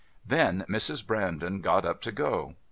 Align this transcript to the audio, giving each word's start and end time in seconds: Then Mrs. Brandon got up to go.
Then 0.25 0.65
Mrs. 0.67 1.05
Brandon 1.05 1.59
got 1.61 1.85
up 1.85 2.01
to 2.01 2.11
go. 2.11 2.55